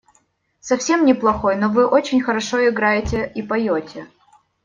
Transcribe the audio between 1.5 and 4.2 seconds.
но вы очень хорошо играете и поете.